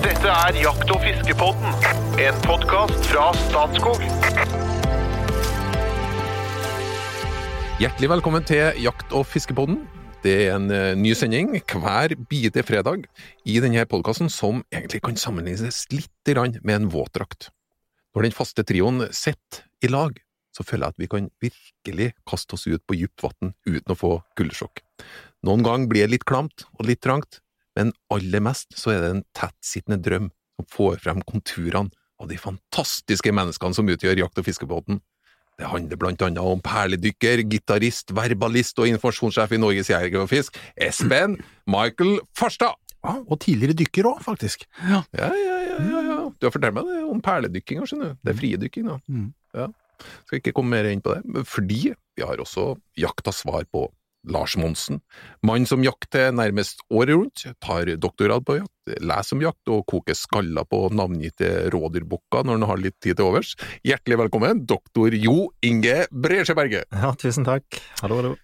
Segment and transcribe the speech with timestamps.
[0.00, 1.74] Dette er Jakt- og fiskepodden,
[2.24, 4.00] en podkast fra Statskog.
[7.82, 9.82] Hjertelig velkommen til Jakt- og fiskepodden.
[10.24, 13.04] Det er en eh, ny sending hver bidige fredag
[13.44, 16.32] i denne podkasten som egentlig kan sammenlignes litt
[16.64, 17.50] med en våtdrakt.
[18.16, 20.16] Når den faste trioen sitter i lag,
[20.56, 24.00] så føler jeg at vi kan virkelig kaste oss ut på dypt vann uten å
[24.00, 24.80] få kuldesjokk.
[25.44, 27.42] Noen gang blir det litt klamt og litt trangt,
[27.78, 30.28] men aller mest så er det en tettsittende drøm
[30.58, 35.00] som får frem konturene av de fantastiske menneskene som utgjør Jakt- og fiskebåten.
[35.60, 40.56] Det handler blant annet om perledykker, gitarist, verbalist og informasjonssjef i Norges Jeger og Fisk,
[40.76, 41.36] Espen
[41.68, 42.78] Michael Farstad.
[43.00, 44.66] Ja, og tidligere dykker òg, faktisk.
[44.84, 45.02] Ja.
[45.16, 46.18] Ja, ja, ja, ja, ja.
[46.36, 48.18] Du har fortalt meg det om perledykking, skjønner du.
[48.20, 48.98] Det er frie dykking, da.
[49.08, 49.30] Mm.
[49.56, 49.68] Ja.
[50.28, 53.86] Skal ikke komme mer inn på det, fordi vi har også jakta svar på
[54.28, 55.00] Lars Monsen.
[55.46, 60.18] Mann som jakter nærmest året rundt, tar doktorgrad på jakt, leser om jakt og koker
[60.18, 63.54] skaller på navngitte rådyrbukker når han har litt tid til overs.
[63.86, 66.90] Hjertelig velkommen, doktor Jo Inge Bresjeberget!
[66.92, 67.80] Ja, tusen takk.
[68.02, 68.36] Hallo, hallo.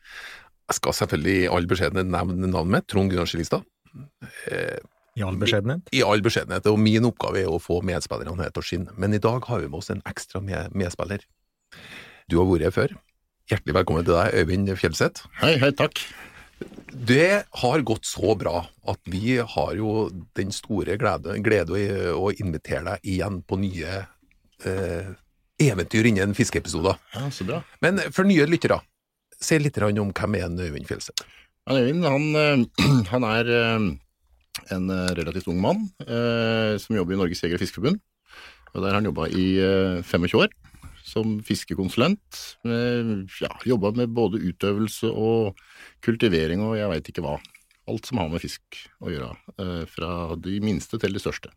[0.67, 3.67] Jeg skal selvfølgelig i all beskjedenhet nevne navnet mitt, Trond Gunnar Skillingstad.
[4.51, 4.81] Eh,
[5.17, 5.93] I all beskjedenhet.
[5.95, 9.15] I all beskjedenhet, og min oppgave er å få medspillerne her til å skinne, men
[9.15, 11.23] i dag har vi med oss en ekstra med medspiller.
[12.27, 12.97] Du har vært her før.
[13.47, 15.29] Hjertelig velkommen til deg, Øyvind Fjellseth.
[15.39, 16.01] Hei, hei, takk.
[16.91, 22.33] Det har gått så bra at vi har jo den store glede, glede å, å
[22.43, 24.01] invitere deg igjen på nye
[24.67, 25.13] eh,
[25.63, 26.99] eventyr innen fiskeepisoder.
[27.15, 27.61] Ja, Så bra.
[27.87, 28.81] Men for nye lyttere,
[29.39, 31.23] si litt om hvem er Øyvind Fjellseth?
[31.71, 33.89] Øyvind han, eh, han er eh,
[34.75, 38.03] en eh, relativt ung mann eh, som jobber i Norges Jeger- og Fiskerforbund.
[38.75, 40.51] Og Der har han jobba i eh, 25 år
[41.17, 42.41] som fiskekonsulent.
[42.69, 45.57] Med, ja, jobba med både utøvelse og
[46.05, 47.39] kultivering og jeg veit ikke hva.
[47.87, 49.37] Alt som har med fisk å gjøre.
[49.63, 51.53] eh, Fra de minste til de største.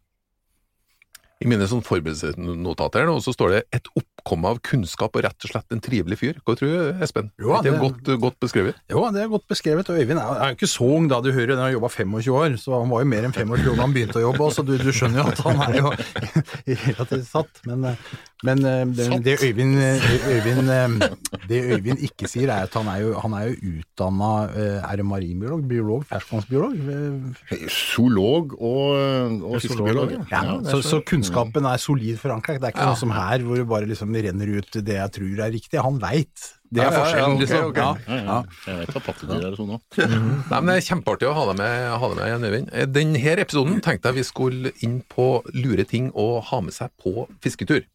[1.40, 5.52] I mine sånn forberedelsesnotater nå, så står det 'et oppkomme av kunnskap og rett og
[5.54, 6.40] slett en trivelig fyr'.
[6.44, 7.32] Hva tror du, Espen?
[7.40, 8.76] Jo, er det det- godt, godt beskrevet?
[8.92, 9.88] Jo, det er godt beskrevet.
[9.90, 12.34] Og Øyvind er, er jo ikke så ung da du hører, han har jobba 25
[12.36, 14.66] år, så han var jo mer enn 25 år da han begynte å jobbe, så
[14.66, 15.90] du, du skjønner jo at han er jo
[16.92, 17.64] relativt satt.
[17.66, 17.96] Men, eh,
[18.44, 21.10] men eh, det, det, Øyvind, Øyvind, eh,
[21.48, 24.50] det Øyvind ikke sier, er at han er jo, han er jo utdanna
[24.92, 25.64] Er det marinbiolog?
[25.68, 26.04] Biolog?
[26.12, 26.76] Ferskvannsbiolog?
[26.76, 30.12] Eh, Zoolog og, og fiskebiolog.
[30.32, 32.58] Ja, så, så kunnskapen er solid forankra.
[32.60, 35.44] Det er ikke noe som her, hvor det bare liksom renner ut det jeg tror
[35.46, 35.80] er riktig.
[35.84, 36.48] Han veit.
[36.70, 37.70] Det er ja, ja, forskjellen, liksom.
[37.76, 38.24] Ja, Ja, ja.
[38.26, 38.40] ja.
[38.68, 40.00] Jeg vet hva pattedyr er og sånn òg.
[40.00, 42.74] Nei, men Det er kjempeartig å ha deg med, ha deg med igjen, Øyvind.
[42.74, 46.94] Eh, Denne episoden tenkte jeg vi skulle inn på lure ting å ha med seg
[47.02, 47.88] på fisketur.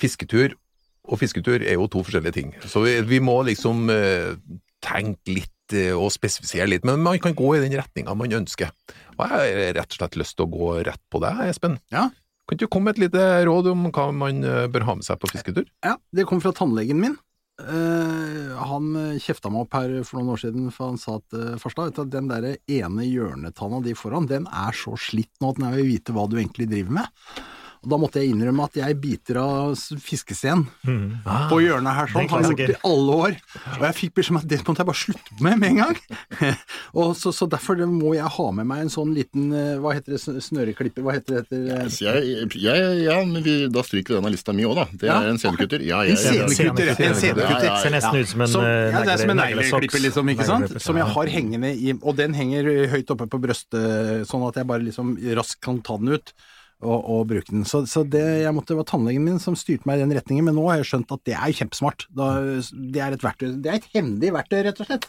[0.00, 0.56] Fisketur
[1.08, 4.36] og fisketur er jo to forskjellige ting, så vi, vi må liksom eh,
[4.84, 8.70] tenke litt eh, og spesifisere litt, men man kan gå i den retninga man ønsker.
[9.16, 11.80] Og jeg har rett og slett lyst til å gå rett på deg, Espen.
[11.92, 12.06] Ja.
[12.52, 15.06] Kan ikke du komme med et lite råd om hva man eh, bør ha med
[15.06, 15.64] seg på fisketur?
[15.80, 17.14] Ja, det kom fra tannlegen min.
[17.62, 21.36] Uh, han eh, kjefta meg opp her for noen år siden, for han sa at
[21.38, 25.62] uh, Farstad, du, den der ene hjørnetanna di foran, den er så slitt nå at
[25.62, 27.24] den vil vite hva du egentlig driver med.
[27.82, 29.72] Og Da måtte jeg innrømme at jeg biter av
[30.02, 31.26] fiskesten mm.
[31.26, 33.36] ah, på hjørnet her, sånn, Har jeg gjort det i alle år.
[33.80, 35.98] Og jeg fikk beskjed om at det måtte jeg bare slutte med med en gang.
[37.02, 40.14] og så, så derfor må jeg ha med meg en sånn liten, eh, hva heter
[40.14, 41.42] det, sn- snøreklipper, hva heter det?
[41.42, 44.86] Heter, jeg, jeg, ja, men vi, da stryker vi den av lista mi òg, da.
[44.92, 45.18] Det Ja.
[45.18, 45.82] er en senekutter.
[45.86, 47.10] Ja, En senekutter, ja.
[47.10, 47.66] En senekutter.
[47.66, 50.04] Ja, ja, Ser nesten ut som en Som, eh, ja, det er som en negleklipper,
[50.06, 50.78] liksom, ikke sant?
[50.86, 54.70] Som jeg har hengende i Og den henger høyt oppe på brøstet, sånn at jeg
[54.70, 56.32] bare liksom raskt kan ta den ut.
[56.82, 57.62] Og, og bruke den.
[57.68, 60.48] Så, så det, jeg måtte, det var tannlegen min som styrte meg i den retningen,
[60.48, 62.08] men nå har jeg skjønt at det er kjempesmart.
[62.10, 62.32] Da,
[62.72, 63.52] det er et verktøy.
[63.62, 65.06] Det er et hendig verktøy, rett og slett.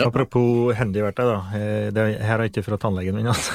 [0.00, 1.36] Apropos hendig verktøy, da.
[1.58, 3.52] Eh, Det er- her er ikke fra tannlegen min, altså.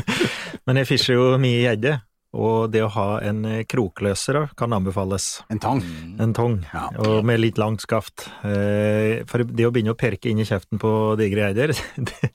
[0.66, 1.98] Men jeg fischer jo mye gjedde,
[2.34, 5.42] og det å ha en eh, krokløser kan anbefales.
[5.52, 5.80] En tang.
[6.20, 6.88] En tong, Ja.
[6.98, 8.26] og med litt langt skaft.
[8.44, 10.90] Eh, For det å begynne å perke inn i kjeften på
[11.20, 11.72] digre geider,
[12.10, 12.30] det,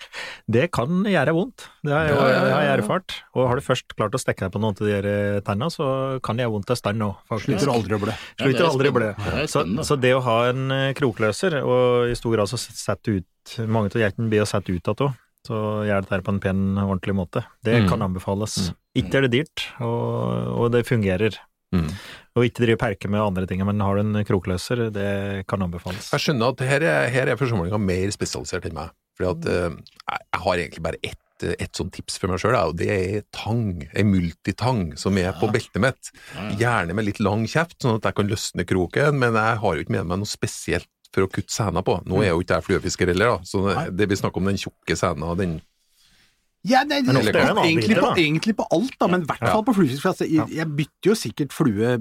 [0.48, 1.68] det kan gjøre vondt.
[1.84, 2.18] Det har jeg,
[2.54, 3.18] har jeg erfart.
[3.36, 4.98] Og har du først klart å stikke deg på noen av de
[5.40, 5.90] eh, så
[6.24, 7.40] kan det gjøre vondt en stund òg.
[7.44, 8.16] Slutter aldri å blø.
[8.40, 9.10] Slutter er aldri å blø.
[9.52, 13.28] Så, så det å ha en krokløser, og i stor grad så sette ut
[13.66, 15.14] Mange av geitene blir å sette ut igjen òg,
[15.48, 17.46] så gjør det her på en pen, ordentlig måte.
[17.64, 17.90] Det Mm.
[17.90, 18.72] kan anbefales.
[18.96, 21.38] Ikke er det dyrt, og, og det fungerer.
[21.74, 21.90] Mm.
[22.36, 26.10] Og ikke drive perke med andre ting, men har du en krokløser, det kan anbefales.
[26.12, 28.90] Jeg skjønner at her er, her er forsamlinga mer spesialisert enn meg.
[29.20, 29.76] Fordi at eh,
[30.10, 33.86] jeg, har egentlig bare ett et sånt tips for meg sjøl, og det er tang.
[33.96, 36.10] En multitang som er på beltet mitt.
[36.60, 39.86] Gjerne med litt lang kjeft, sånn at jeg kan løsne kroken, men jeg har jo
[39.86, 41.98] ikke med meg noe spesielt for å kutte sena på.
[42.10, 44.62] Nå er jo ikke jeg fluefisker heller, da, så det, det vi snakker om den
[44.62, 45.60] tjukke sena, den
[46.68, 49.66] Ja, nei, det, det, det egentlig, på, egentlig på alt, da, men i hvert fall
[49.68, 50.10] på fluefisk.
[50.12, 52.00] Altså, jeg bytter jo sikkert flue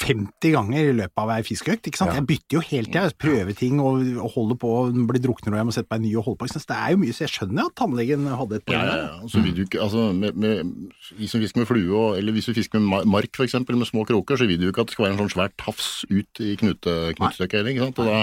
[0.00, 1.88] 50 ganger i løpet av ei fiskeøkt.
[1.90, 2.12] ikke sant?
[2.14, 2.20] Ja.
[2.20, 4.70] Jeg bytter jo hele tida, prøver ting og, og holder på,
[5.10, 6.48] blir drukner og jeg må sette meg en ny og holde på.
[6.50, 9.10] Så det er jo mye, så jeg skjønner at tannlegen hadde et poeng ja, ja,
[9.10, 9.30] ja.
[9.32, 10.72] Så vil du ikke, altså, med, med,
[11.18, 14.06] Hvis du fisker med flue, og, eller hvis du fisker med mark eksempel, med små
[14.08, 16.56] kroker, så vil du ikke at det skal være en sånn svært tafs ut i
[16.60, 17.74] knute, knutestykket heller.
[17.74, 18.00] ikke sant?
[18.00, 18.18] Og da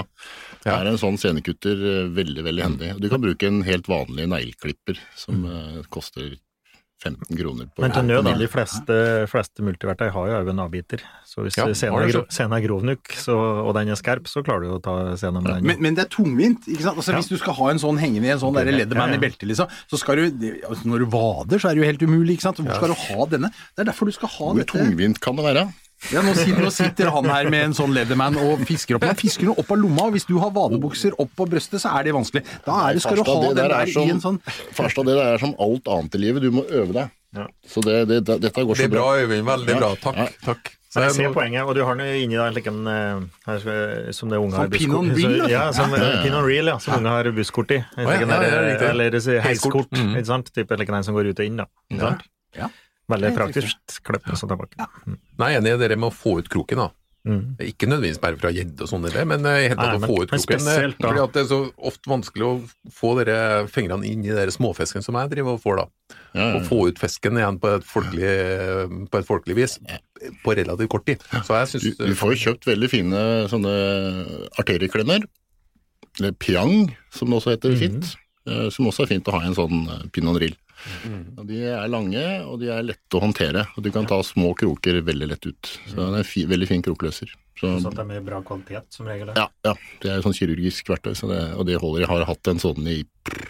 [0.66, 0.80] Ja.
[0.80, 2.90] er en sånn senekutter eh, veldig, veldig hendig.
[3.00, 5.88] Du kan bruke en helt vanlig negleklipper som mm.
[5.94, 6.34] koster
[6.98, 7.68] 15 kroner.
[7.70, 8.32] på Men til nød, da.
[8.40, 8.94] De fleste,
[9.30, 11.02] fleste multiverktøy har jo òg en avbiter.
[11.24, 14.42] Så hvis Ja, scenen er, scenen er grov nok, så, og den er skarp, så
[14.42, 15.66] klarer du å ta scenen med den.
[15.70, 16.66] Men, men det er tungvint.
[16.66, 16.98] ikke sant?
[16.98, 17.20] Altså, Ja.
[17.22, 19.18] Hvis du skal ha en sånn hengende i en sånn Leatherman ja.
[19.20, 20.24] i beltet, liksom, så skal du
[20.66, 22.38] altså, Når du vader, så er det jo helt umulig.
[22.38, 22.58] ikke sant?
[22.62, 23.50] Hvor skal du ha denne?
[23.76, 24.74] Det er derfor du skal ha Hvor dette.
[24.74, 25.68] tungvint kan det være?
[26.12, 29.04] Ja, nå sitter, nå sitter han her med en sånn Leatherman og fisker opp.
[29.08, 31.90] Han fisker noe opp av lomma, og hvis du har vadebukser opp på brystet, så
[31.98, 32.44] er det vanskelig.
[32.64, 34.38] Da er det, skal du ha det den der der er som- i en sånn
[34.72, 36.42] Farstad, det der er som alt annet i livet.
[36.42, 37.10] Du må øve deg.
[37.34, 37.46] Ja.
[37.66, 39.18] Så det, det, det, dette går Det er bra, bra.
[39.26, 39.44] Øyvind.
[39.44, 39.94] Veldig bra.
[40.00, 40.16] Takk.
[40.16, 40.28] Ja.
[40.46, 40.70] takk.
[40.88, 44.30] Så jeg ser poenget, og du har den inni deg like en, eh, her som
[44.30, 46.40] det unge har busskort- Reel, Ja, som Ja, ja, ja.
[46.46, 47.84] Reel, ja, som unge har busskort i.
[47.98, 50.14] Like en ja, der, ja, eller si, heiskort, Mhm.
[50.16, 50.48] ikke sant?
[50.54, 51.66] Type like en som går ut og inn, da.
[51.92, 52.22] Ikke sant?
[52.56, 52.68] Ja.
[53.08, 53.76] Veldig praktisk.
[54.04, 54.88] Klipp og så tilbake.
[55.38, 56.76] Nei, jeg er enig i det med å få ut kroken.
[56.84, 56.88] da.
[57.28, 57.56] Mm.
[57.60, 60.30] Ikke nødvendigvis bare fra gjedde og sånn, men i hele tatt Nei, å få ut
[60.30, 60.38] kroken.
[60.38, 60.96] eh, spesielt.
[61.02, 61.58] Fordi at det er så
[61.90, 62.52] ofte vanskelig å
[62.94, 65.86] få dere fingrene inn i den småfisken som jeg driver og får, da.
[66.34, 66.54] Ja, ja.
[66.56, 68.32] Og få ut fisken igjen på et folkelig,
[69.10, 69.78] på et folkelig vis
[70.44, 71.18] på relativt kort tid.
[71.44, 73.74] Så jeg Du, syns du får jo kjøpt veldig fine sånne
[74.60, 75.26] arterieklemmer.
[76.18, 78.14] Eller Piang, som det også heter fint.
[78.48, 80.54] eh, Som også er fint å ha i en sånn eh, pinot noir.
[81.38, 83.66] Og De er lange, og de er lette å håndtere.
[83.76, 85.72] Og du kan ta små kroker veldig lett ut.
[85.88, 87.32] Så det er en fi, veldig fin krokløser.
[87.58, 89.32] Så, Så at det er med bra kvalitet, som regel.
[89.34, 92.04] ja, ja, det er sånn kirurgisk verktøy, så det, og det holder.
[92.04, 93.00] Jeg har hatt en sånn i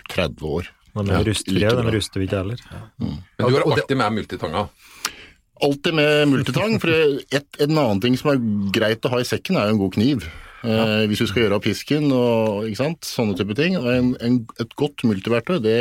[0.09, 0.71] 30 år.
[0.99, 2.63] De er rustfrie, de ruster vi ikke heller.
[2.99, 4.69] Men du har alltid med multitanga.
[5.63, 8.41] Alltid med multitang, for et, en annen ting som er
[8.75, 10.25] greit å ha i sekken, er jo en god kniv.
[10.67, 13.77] Eh, hvis du skal gjøre av pisken og ikke sant, sånne type ting.
[13.79, 15.79] Og en, en, et godt multiverktøy, det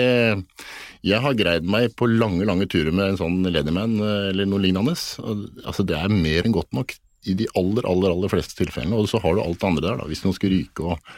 [1.07, 4.61] Jeg har greid meg på lange, lange turer med en sånn Leatherman eh, eller noe
[4.61, 4.93] lignende.
[5.23, 6.93] Og, altså, det er mer enn godt nok
[7.27, 8.97] i de aller, aller, aller fleste tilfellene.
[8.97, 10.09] Og så har du alt det andre der, da.
[10.09, 11.13] Hvis noen skal ryke og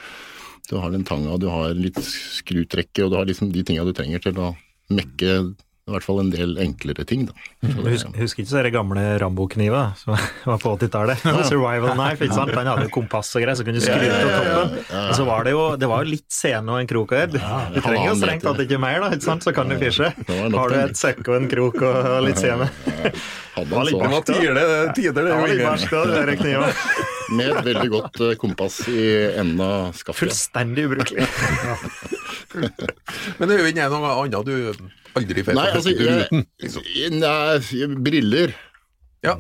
[0.70, 3.90] du har den tanga, du har litt skrutrekke, og du har liksom de tinga du
[3.98, 4.52] trenger til å
[4.94, 5.40] mekke
[5.90, 7.34] i hvert fall en del enklere ting, da.
[7.66, 10.14] Så Husk, husker ikke så de gamle Rambo-kniva som
[10.50, 11.26] var på 80-tallet?
[11.50, 12.54] Survival knife, ikke sant?
[12.54, 14.78] Den hadde jo kompass og greier, så kunne du skru til toppen.
[15.02, 17.38] Og så var det jo det var jo litt sene og en krok og edd.
[17.40, 19.46] Du trenger jo strengt tatt ikke mer, da, ikke sant?
[19.48, 20.12] så kan du fisje.
[20.28, 22.70] Det Har du et sekk og en krok og litt sene.
[23.56, 26.70] Hadde var en litt var tider, tider, Det var litt verst, da, kniva.
[27.36, 29.04] med et veldig godt eh, kompass i
[29.34, 30.22] enden av skaftet.
[30.24, 31.28] Fullstendig ubrukelig.
[33.40, 34.62] Men Øyvind, er det noe annet du
[35.18, 36.44] aldri får Nei, altså, jeg?
[36.62, 36.84] Liksom.
[37.20, 38.54] nei, briller.
[39.26, 39.36] Ja.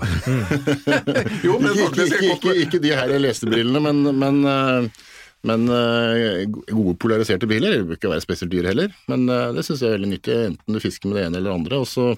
[1.45, 5.05] jo, men Ikke, ikke, ikke, ikke, ikke de her lestebrillene, men, men, eh,
[5.47, 7.77] men eh, gode polariserte briller.
[7.77, 10.39] Det bør ikke være spesielt dyre heller, men eh, det syns jeg er veldig nyttig,
[10.49, 11.79] enten du fisker med det ene eller det andre.
[11.85, 12.09] Og så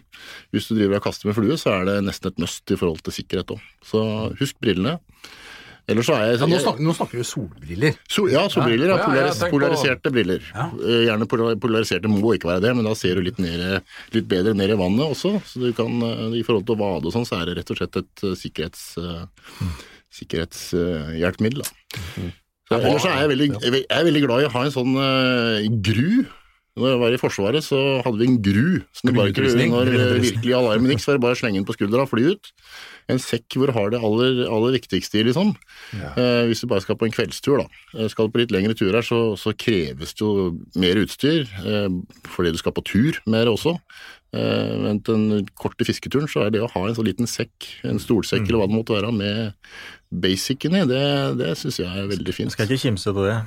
[0.55, 3.05] hvis du driver og kaster med flue, så er det nesten et must i forhold
[3.05, 3.69] til sikkerhet òg.
[3.85, 4.03] Så
[4.41, 4.97] husk brillene.
[5.91, 7.97] Ellers så er jeg, ja, nå, snakker, nå snakker du solbriller.
[8.09, 8.93] So, ja, solbriller.
[8.93, 10.43] Ja, Ja, polaris, polariserte briller.
[10.55, 13.63] Eh, Gjerne polariserte må ikke være det, men da ser du litt, ned,
[14.15, 15.35] litt bedre ned i vannet også.
[15.47, 17.73] Så du kan, eh, I forhold til å vade og sånn, så er det rett
[17.73, 19.73] og slett et eh, sikkerhets, mm.
[20.21, 21.65] sikkerhetshjelpemiddel.
[22.71, 24.93] Så, ellers så er jeg veldig, jeg er veldig glad i å ha en sånn
[24.95, 26.23] uh, gru.
[26.79, 28.67] Når jeg var i Forsvaret, så hadde vi en gru.
[28.95, 29.73] Så det bare kunne Gruutrustning.
[29.75, 29.89] når
[30.23, 32.51] virkelig alarmen gikk, så var det bare å slenge den på skuldra og fly ut.
[33.11, 35.51] En sekk hvor du har det aller, aller viktigste i, liksom.
[36.15, 37.83] Eh, hvis du bare skal på en kveldstur, da.
[37.97, 41.89] Eh, skal du på litt lengre turer, så, så kreves det jo mer utstyr, eh,
[42.31, 43.75] fordi du skal på tur mer også.
[44.31, 47.67] Eh, men til den korte fisketuren så er det å ha en sånn liten sekk,
[47.87, 49.57] en stolsekk eller hva det måtte være, med
[50.11, 51.03] basicen i, det,
[51.39, 52.53] det syns jeg er veldig fint.
[52.53, 53.37] Skal ikke kimse av det.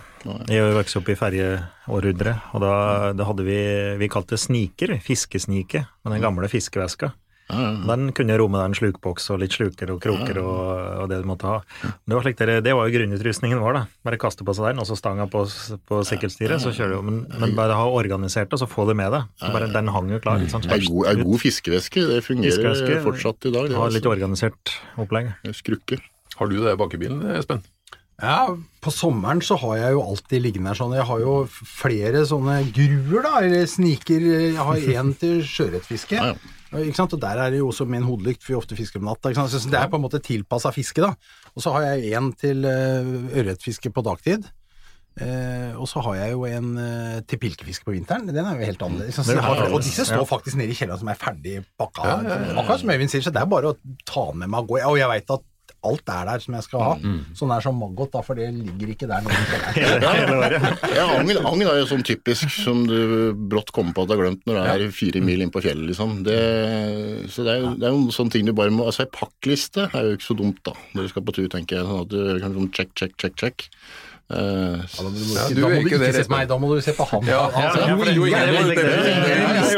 [0.52, 2.76] Jeg vokste opp i ferjeårhundret, og da,
[3.16, 3.58] da hadde vi
[4.00, 7.12] Vi kalte det sniker, fiskesnike, med den gamle fiskeveska.
[7.50, 7.80] Ja, ja, ja.
[7.90, 10.60] Den kunne romme deg en slukboks og litt sluker og kroker og,
[11.02, 11.58] og det du måtte ha.
[11.84, 13.82] Det var, slik dere, det var jo grunnutrustningen vår, da.
[14.08, 15.44] Bare kaste på seg den, og så stanga på,
[15.90, 17.04] på sikkerhetsstyret, så kjører du.
[17.10, 19.28] Men, men bare ha organisert det, og så få det med deg.
[19.44, 20.40] Bare, den hang jo klar.
[20.48, 20.70] Sant?
[20.72, 23.68] Ei god, ei god fiskeveske, det fungerer Fiskeveske, fortsatt i dag.
[23.68, 24.16] Det, Ha litt altså.
[24.16, 24.74] organisert
[25.04, 25.34] opplegg.
[25.52, 26.00] Skrukke.
[26.40, 27.60] Har du det bak i bilen, Espen?
[28.22, 28.46] Ja,
[28.80, 30.92] på sommeren så har jeg jo alltid liggende her sånn.
[30.94, 34.22] Jeg har jo flere sånne gruer, da, eller sniker.
[34.22, 36.20] Jeg har én til sjøørretfiske.
[36.20, 36.52] Ja, ja.
[36.82, 37.14] Ikke sant?
[37.14, 39.30] Og der er det jo også en hodelykt, for vi ofte fisker om natta.
[39.30, 39.54] Ikke sant?
[39.54, 41.14] Så det er på en måte tilpassa fiske, da.
[41.54, 44.50] Og så har jeg én til uh, ørretfiske på dagtid.
[45.14, 48.26] Eh, og så har jeg jo en eh, til pilkefiske på vinteren.
[48.26, 49.14] Den er jo helt annerledes.
[49.14, 50.26] Så Den jeg er har- og disse står ja.
[50.26, 52.16] faktisk nede i kjelleren som er ferdig pakka.
[52.58, 54.80] Akkurat som Øyvind sier, så det er bare å ta med meg og gå.
[54.90, 55.44] Og jeg veit at
[55.84, 56.92] alt er der som jeg skal ha.
[57.36, 59.60] Sånn er som maggot, da, for det ligger ikke der nede.
[60.94, 64.22] Ja, agn, agn er jo sånn typisk som du brått kommer på at du har
[64.22, 66.20] glemt når du er fire mil inn på fjellet, liksom.
[66.26, 66.38] Det,
[67.32, 69.88] så det er, jo, det er jo sånne ting du bare må Altså, ei pakkliste
[69.90, 71.86] er jo ikke så dumt, da, når du skal på tur, tenker jeg.
[71.88, 73.68] Sånn at du kan sånn check, check, check, check.
[74.30, 76.56] Eh, Da må du, Ja, da må er du ikke ikke se på meg, da
[76.58, 77.26] må du se på han.
[77.28, 78.34] Ja, Altså, ja, for det- jo, det.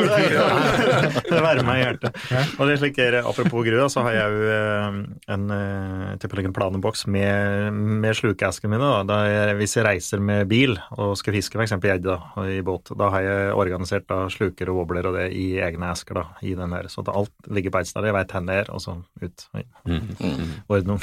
[0.07, 1.41] det.
[1.43, 2.21] Varmer meg i hjertet.
[2.59, 4.87] Og det er slik, er- Apropos gru så har jeg jo eh,
[5.35, 8.87] en eh, en planeboks med, med slukeeskene mine.
[8.87, 9.03] Da.
[9.09, 11.73] Da jeg, hvis jeg reiser med bil og skal fiske f.eks.
[11.83, 12.17] gjedde
[12.55, 16.15] i båt, da har jeg organisert da, sluker og wobbler og det i egne esker.
[16.15, 18.05] da, i den her, Så alt ligger på ett sted.
[18.05, 19.49] Jeg veit hvor det er, og så ut.
[19.87, 20.55] inn.
[20.69, 21.03] Ordnung.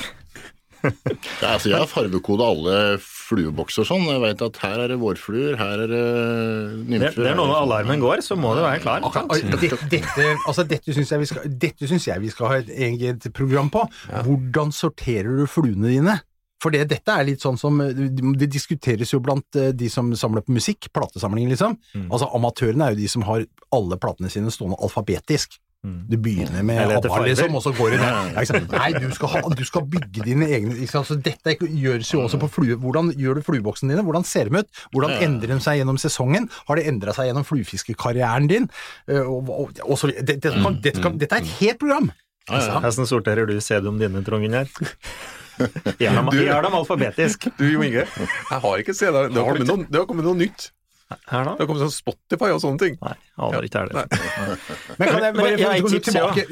[1.44, 4.04] Ja, altså jeg har farvekode alle fluebokser sånn.
[4.10, 7.22] Jeg vet at her er det vårfluer, her er det Det, nymfer.
[7.24, 9.06] det er noe når alarmen går, så må det være klar.
[9.08, 9.32] Akkurat,
[9.64, 12.70] Dette, dette, altså dette syns jeg, vi skal- dette synes jeg vi skal ha et
[12.90, 13.86] eget program på.
[14.28, 16.20] Hvordan sorterer du fluene dine?
[16.64, 20.46] For det, dette er litt sånn som Det diskuteres jo blant eh, de som samler
[20.48, 21.74] på musikk, platesamlingen, liksom.
[21.94, 22.06] Mm.
[22.10, 23.44] Altså Amatørene er jo de som har
[23.76, 25.58] alle platene sine stående alfabetisk.
[25.84, 25.98] Mm.
[26.08, 28.70] Du begynner med ABBA, liksom, og så går du ned.
[28.72, 31.10] Nei, du skal, ha, du skal bygge dine egne ikke sant?
[31.10, 32.78] Så Dette gjøres jo også på flue.
[32.80, 34.06] Hvordan gjør du flueboksene dine?
[34.08, 34.84] Hvordan ser de ut?
[34.96, 36.48] Hvordan endrer de seg gjennom sesongen?
[36.70, 38.70] Har de endra seg gjennom fluefiskekarrieren din?
[39.12, 42.12] Eh, Og, og, og så, det, det kan, dette, kan, dette er et helt program!
[42.48, 44.68] Hvordan sorterer du sedum dine, Trond Gunnar?
[46.00, 47.48] Gjør dem, alfabetisk.
[47.60, 49.28] Du, Jo Inge, jeg har ikke det.
[49.36, 50.72] Det noe, det har kommet noe nytt.
[51.12, 51.54] Her da?
[51.54, 52.98] Det har kommet sånn Spotify og sånne ting.
[53.04, 53.16] Nei,
[53.48, 54.04] aner ikke er det.
[55.00, 56.46] Men kan jeg bare få et tips, tilbake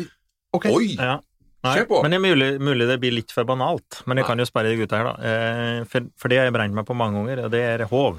[0.52, 0.66] Ok.
[0.68, 0.88] Oi!
[1.00, 1.20] Ja.
[1.62, 1.98] Nei, Kjør på.
[2.02, 4.02] Men det er mulig, mulig det blir litt for banalt.
[4.10, 5.32] Men jeg kan jo sperre de gutta her, da.
[5.32, 8.18] Eh, For, for det har jeg brent meg på mange ganger, og det er håv.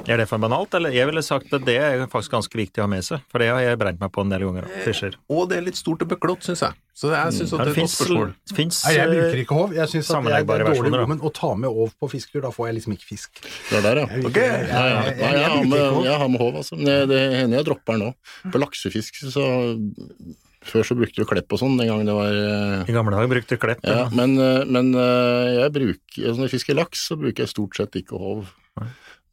[0.00, 0.94] Er det for banalt, eller?
[0.94, 3.50] Jeg ville sagt at det er faktisk ganske viktig å ha med seg, for det
[3.50, 4.68] har jeg brent meg på en del ganger.
[4.84, 5.16] Fischer.
[5.32, 6.78] Og det er litt stort og beklått, syns jeg.
[7.00, 8.32] Så jeg syns Ja, at det er et godt spørsmål.
[8.52, 9.70] Finnes, Nei, jeg bruker ikke håv.
[9.78, 11.06] Jeg syns at det er, dårlig versjoner, da.
[11.14, 13.40] men å ta med håv på fisketur, da får jeg liksom ikke fisk.
[13.40, 14.10] Det er der, ja.
[14.10, 14.44] Jeg, okay.
[14.44, 15.00] jeg, jeg, ja.
[15.06, 16.76] jeg, Nei, jeg, jeg, har med, ikke jeg har med håv, altså.
[16.76, 18.12] Men det, det hender jeg dropper nå.
[18.52, 19.46] På laksefisk så
[20.60, 23.30] Før så brukte vi klepp og sånn, den gangen det var eh, I gamle dager
[23.32, 23.80] brukte du klepp.
[23.86, 24.08] Ja, Ja.
[24.12, 27.80] men, eh, men eh, jeg bruker altså Når jeg fisker laks, så bruker jeg stort
[27.80, 28.50] sett ikke håv.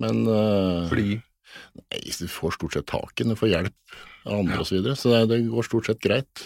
[0.04, 4.42] Men uh, Fordi nei, du får stort sett tak i den, du får hjelp av
[4.42, 6.44] andre og så videre, så det, det går stort sett greit.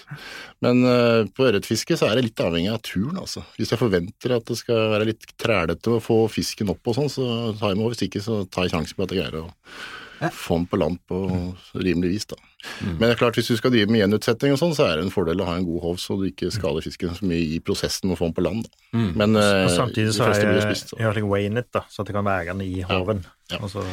[0.63, 3.43] Men uh, på ørretfiske så er det litt avhengig av turen, altså.
[3.57, 7.11] Hvis jeg forventer at det skal være litt trælete å få fisken opp og sånn,
[7.11, 7.25] så
[7.57, 7.97] tar jeg med over.
[7.97, 9.49] Hvis ikke, så tar jeg sjansen på at jeg greier å
[10.29, 11.17] få den på land på
[11.81, 12.37] rimelig vis, da.
[12.83, 15.07] Men det er klart, hvis du skal drive med gjenutsetting og sånn, så er det
[15.07, 17.59] en fordel å ha en god hov, så du ikke skader fisken så mye i
[17.65, 18.67] prosessen med å få den på land.
[18.67, 19.05] Da.
[19.17, 20.93] Men eh, Og samtidig så jeg, spist.
[20.93, 20.99] Så.
[20.99, 23.23] jeg har slik weigh-it, da, så at det kan være den i håven.
[23.25, 23.37] Ja.
[23.59, 23.83] Og Altså,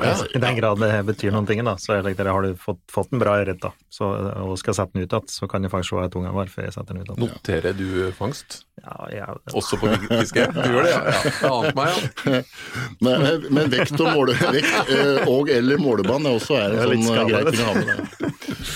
[0.00, 0.14] Ja.
[0.34, 3.10] I den grad det betyr noen ting, da, så jeg tenker, har du fått, fått
[3.10, 4.08] den bra ørret, da, så,
[4.44, 6.66] og skal sette den ut igjen, så kan jeg faktisk se at ungen var før
[6.68, 7.20] jeg setter den ut igjen.
[7.26, 7.86] noterer du
[8.16, 8.60] fangst?
[8.80, 9.38] Ja, jeg...
[9.52, 10.46] Også på fiske?
[10.56, 11.02] Du gjør det, ja?
[11.10, 11.20] ja.
[11.26, 12.42] Det ante meg, ja.
[13.04, 17.16] Men, men vekt og, måle, vekt, eh, og eller målebånd er også er en sånn
[17.16, 18.68] eh, grei ting å ha med.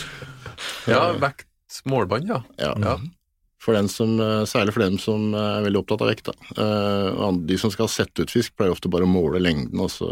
[0.88, 1.46] Ja, vekt,
[1.88, 2.42] målebånd, ja.
[2.60, 2.72] Ja.
[2.84, 2.96] Ja.
[3.64, 6.28] For den som, eh, særlig for dem som er veldig opptatt av vekt.
[6.28, 6.34] Da.
[6.60, 10.10] Eh, De som skal sette ut fisk, pleier ofte bare å måle lengden, og så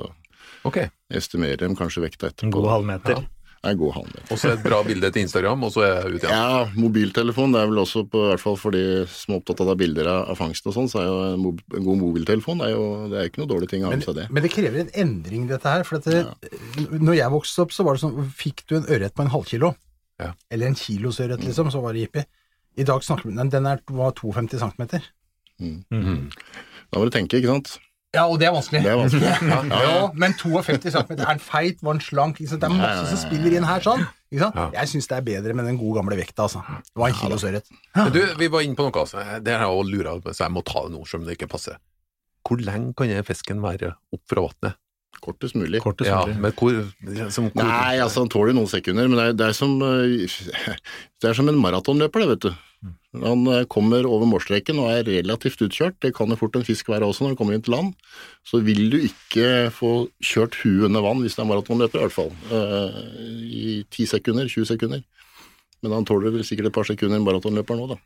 [0.65, 0.89] okay.
[1.13, 2.49] estimerer de kanskje vekta etterpå.
[2.49, 3.19] En god halvmeter.
[3.19, 3.29] Ja.
[3.63, 4.25] Er en god halvmeter.
[4.35, 6.33] Og så et bra bilde til Instagram, og så er jeg ute igjen.
[6.35, 9.63] Ja, mobiltelefon det er vel også på, i hvert fall for de som er opptatt
[9.63, 12.59] av bilder av, fangst fangsten og sånn, så er jo en, mob, en god mobiltelefon
[12.59, 14.27] det er jo det er ikke noe dårlig ting å ha med seg det.
[14.35, 15.87] men det krever en endring, dette her.
[15.87, 16.25] For at det,
[16.91, 19.77] når jeg vokste opp, så var det sånn Fikk du en ørret på en halvkilo,
[20.19, 20.33] Ja.
[20.51, 22.27] eller en kilos ørret, liksom, så var det jippi.
[22.77, 24.85] I dag snakker vi om Den er, var 52 cm.
[25.61, 26.31] Mhm.
[26.93, 27.79] Da må du tenke, ikke sant.
[28.13, 28.83] Ja, og det er vanskelig.
[28.85, 29.29] Det er vanskelig.
[29.87, 31.13] Ja, men 52 cm.
[31.17, 31.79] Er den feit?
[31.85, 32.41] Var den slank?
[32.43, 32.61] Ikke sant?
[32.65, 34.03] Det er masse som spiller inn her, sånn.
[34.33, 34.59] Ikke sant?
[34.61, 34.67] Ja.
[34.83, 36.61] Jeg syns det er bedre med den gode gamle vekta, altså.
[36.91, 37.73] Det var en kilo sørret.
[37.97, 39.25] Men Du, vi var inne på noe, altså.
[39.41, 41.39] det har jeg òg lura på, så jeg må ta det nå, selv om det
[41.39, 41.81] ikke passer.
[42.45, 44.77] Hvor lenge kan den fisken være opp fra vannet?
[45.23, 45.81] Kortest mulig.
[45.85, 46.39] Kortest Ja, mulig.
[46.41, 46.79] men hvor,
[47.31, 50.37] som, hvor Nei, altså han tåler noen sekunder, men det er, det er, som, eh,
[51.23, 52.53] det er som en maratonløper, det, vet du.
[53.23, 56.89] Han eh, kommer over målstreken og er relativt utkjørt, det kan jo fort en fisk
[56.89, 57.93] være også når han kommer inn til land.
[58.49, 59.93] Så vil du ikke få
[60.25, 62.33] kjørt huet under vann hvis det er maratonløper, i hvert fall.
[62.51, 63.03] Eh,
[63.45, 65.05] I 10 sekunder, 20 sekunder.
[65.83, 67.97] Men han tåler vel sikkert et par sekunder en maratonløper nå, da.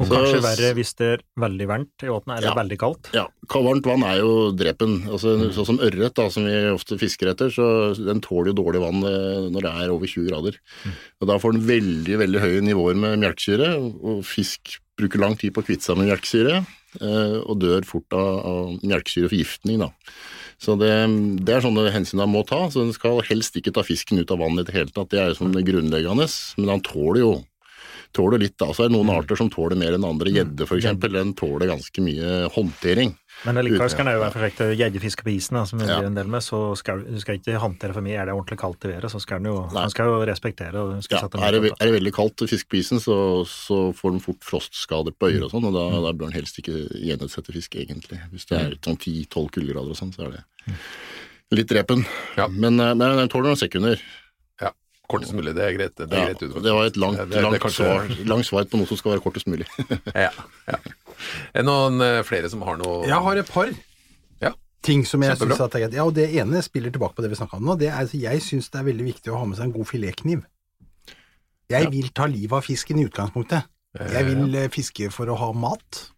[0.00, 2.54] Og Så- kanskje verre hvis det er veldig varmt i vannet, eller Ja.
[2.54, 3.10] veldig kaldt.
[3.12, 5.04] Ja, varmt vann er jo drepen.
[5.06, 8.80] Altså, Sånn som ørret, da, som vi ofte fisker etter, så den tåler jo dårlig
[8.80, 10.56] vann eh, når det er over 20 grader.
[11.20, 15.52] Og Da får den veldig veldig høye nivåer med melkesyre, og fisk bruker lang tid
[15.52, 16.66] på å kvitte seg med melkesyre,
[17.02, 19.78] eh, og dør fort av, av melkesyreforgiftning.
[19.78, 19.90] da.
[20.62, 20.90] Så det,
[21.44, 22.62] det er sånne hensyn han må ta.
[22.72, 25.10] Så den skal helst ikke ta fisken ut av vannet i det hele tatt.
[25.12, 26.28] Det er jo sånn grunnleggende.
[26.60, 27.32] Men han tåler jo
[28.12, 28.56] tåler litt.
[28.58, 28.66] da.
[28.72, 30.30] Så er det noen arter som tåler mer enn andre.
[30.30, 30.86] Gjedde f.eks.
[31.00, 33.14] Den tåler ganske mye håndtering.
[33.44, 34.60] Men likevel kan det jo være perfekt.
[34.78, 35.98] Gjeddefiske på isen, da, som vi Ja.
[35.98, 38.16] blir en del med, så skal du skal ikke håndtere for mye.
[38.16, 39.88] Er det ordentlig kaldt i været, så skal den jo, Nei.
[39.92, 42.68] skal jo respektere og skal Ja, sette er, det, er det veldig kaldt å fiske
[42.72, 46.12] på isen, så, så får den fort frostskader på øyer og sånn, og da, da
[46.16, 48.20] bør den helst ikke gjenutsette fisk, egentlig.
[48.32, 50.76] Hvis det er sånn 10-12 kuldegrader og sånn, så er det
[51.60, 52.06] litt drepen.
[52.38, 52.48] Ja.
[52.48, 54.00] Men, eh, men den tåler noen sekunder.
[55.08, 55.94] Kortest mulig, det er greit.
[55.96, 58.64] Det, er Ja, greit det var et langt, Det- det- langt, kanskje- svar, langt svar
[58.64, 59.66] på noe som skal være kortest mulig.
[60.14, 60.30] Ja,
[60.66, 60.78] ja.
[61.54, 63.70] Er det noen eh, flere som har noe Jeg har et par
[64.42, 64.50] Ja.
[64.82, 65.92] ting som jeg syns er greit.
[65.94, 67.78] Ja, og det ene spiller tilbake på det vi snakka om nå.
[67.78, 69.86] Det er, altså, jeg syns det er veldig viktig å ha med seg en god
[69.86, 70.42] filetkniv.
[71.70, 73.64] Jeg vil ta livet av fisken i utgangspunktet.
[73.98, 76.10] Jeg vil eh, fiske for å ha mat.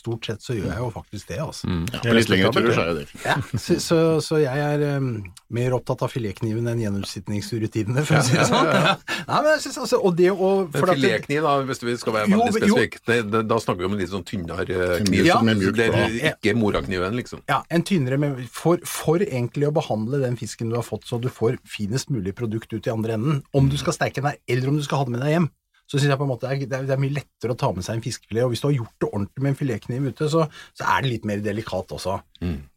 [0.00, 1.68] Stort sett så gjør jeg jo faktisk det, altså.
[1.68, 3.18] Ja, på litt lengre turer så er det det.
[3.26, 5.10] Ja, så, så, så jeg er um,
[5.52, 8.70] mer opptatt av filetkniven enn gjennomsnittingsrutinene, for å si det sånn.
[8.70, 8.94] Ja,
[9.30, 12.40] Nei, men jeg synes altså, og det å filetkniv, da, hvis vi skal være Jo,
[12.46, 15.28] veldig spesifikke, da snakker vi om en litt sånn tynnere eh, kniv.
[15.28, 15.38] Ja.
[15.44, 17.44] er det er ikke morakniven, liksom.
[17.50, 21.20] Ja, en tynnere men for, for egentlig å behandle den fisken du har fått, så
[21.20, 23.42] du får finest mulig produkt ut i andre enden.
[23.52, 25.50] Om du skal steike den der, eller om du skal ha den med deg hjem.
[25.90, 27.82] Så synes jeg på en måte det er, det er- mye lettere å ta med
[27.82, 30.44] seg en fiskefilet, og hvis du har gjort det ordentlig med en filetkniv ute, så,
[30.78, 32.20] så er det litt mer delikat også.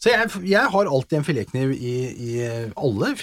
[0.01, 2.31] Så jeg, jeg har alltid en filetkniv i, i
[2.75, 3.13] alle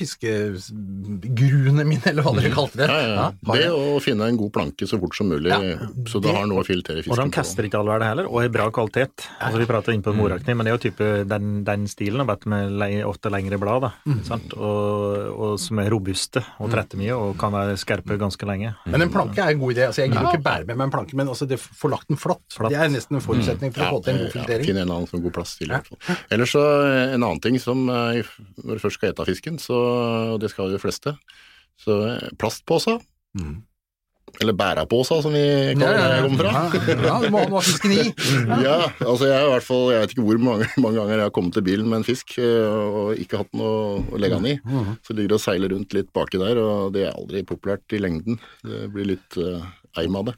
[0.80, 2.86] fiskegruene mine, eller hva dere kalte det.
[2.88, 3.56] Ja, ja, ja.
[3.58, 5.52] Det å finne en god planke så fort som mulig,
[6.08, 8.08] så du det- har noe å filetere Og de Og den kaster ikke all verden
[8.08, 9.26] heller, og er bra kvalitet.
[9.40, 12.38] Altså Vi prater inn på morakniv, men det er jo type den, den stilen, bare
[12.46, 13.92] med ofte lengre blad, da,
[14.24, 14.54] sant?
[14.54, 18.74] Og, og som er robuste og tretter mye, og kan være skerpe ganske lenge.
[18.86, 19.79] Men en planke er en god idé.
[19.88, 22.20] Altså, jeg gidder ikke bære med meg en planke, men altså, det få lagt den
[22.20, 22.42] flatt.
[22.52, 22.72] Flatt.
[22.74, 24.68] Det er nesten en forutsetning for å få til en god Ja, filtrering.
[24.70, 25.72] Finn en annen som god plass til.
[25.72, 26.16] Ja.
[26.34, 28.20] Ellers så eh, en annen ting som eh,
[28.64, 29.80] når du først skal ete fisken, så
[30.34, 31.14] og det skal jo de fleste,
[31.80, 32.98] så eh, plastpåsa.
[34.40, 35.42] Eller bærapåsa, som vi
[35.74, 36.52] kaller ja, ja, jeg kommer fra.
[36.54, 38.06] Ja, ja, du må ha noe fisken i.
[38.66, 41.34] Ja, altså jeg, i hvert fall, jeg vet ikke hvor mange, mange ganger jeg har
[41.36, 44.56] kommet til bilen med en fisk eh, og ikke hatt noe å legge den i.
[45.06, 48.02] Så ligger det og seiler rundt litt baki der, og det er aldri populært i
[48.02, 48.40] lengden.
[48.66, 49.64] Det blir litt uh,
[50.00, 50.36] eim av det.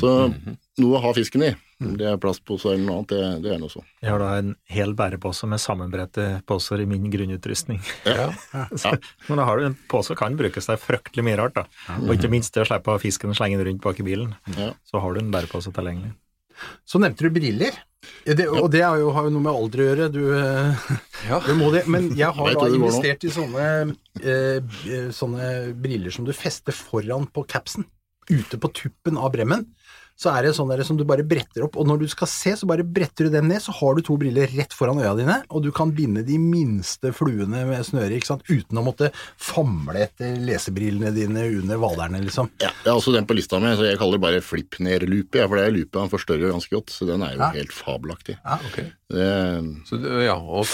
[0.00, 3.52] Så noe å ha fisken i, om det er plastposer eller noe annet, det, det
[3.54, 3.82] er noe så.
[4.04, 7.80] Jeg har da en hel bærepose med sammenbredte poser i min grunnutrustning.
[8.04, 8.30] Ja.
[8.52, 8.66] Ja.
[9.28, 11.66] Men da har du en pose kan brukes til fryktelig mye rart, da.
[12.02, 14.34] Og ikke minst det å slippe fisken og slenge den rundt bak i bilen.
[14.58, 14.72] Ja.
[14.88, 16.12] Så har du en bærepose tilgjengelig.
[16.84, 17.72] Så nevnte du briller.
[18.24, 20.08] Ja, Det, og det er jo, har jo noe med alder å gjøre.
[20.12, 20.84] Du, eh,
[21.28, 21.38] Ja.
[21.44, 21.86] du må det.
[21.88, 27.26] Men jeg har da investert i sånne, eh, eh, sånne briller som du fester foran
[27.32, 27.86] på capsen.
[28.30, 29.66] Ute på tuppen av bremmen.
[30.20, 32.52] Så er det sånn der som du bare bretter opp, og når du skal se,
[32.60, 35.38] så bare bretter du dem ned, så har du to briller rett foran øya dine,
[35.48, 39.08] og du kan binde de minste fluene med snøre, ikke sant, uten å måtte
[39.40, 42.50] famle etter lesebrillene dine under hvalerne, liksom.
[42.60, 44.44] Ja, det er også den på lista mi, så jeg kaller det bare
[45.40, 47.50] ja, for det er lupe han forstørrer jo ganske godt, så den er jo Ja.
[47.56, 48.36] helt fabelaktig.
[48.44, 48.58] Ja.
[48.68, 48.78] Ok.
[49.10, 49.26] Det,
[49.88, 50.66] Så, ja, og